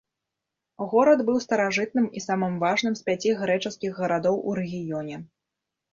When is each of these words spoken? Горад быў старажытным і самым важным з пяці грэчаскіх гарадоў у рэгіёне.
Горад 0.93 1.19
быў 1.27 1.35
старажытным 1.45 2.07
і 2.19 2.23
самым 2.27 2.57
важным 2.65 2.93
з 3.01 3.07
пяці 3.11 3.35
грэчаскіх 3.43 3.91
гарадоў 4.03 4.35
у 4.51 4.61
рэгіёне. 4.61 5.15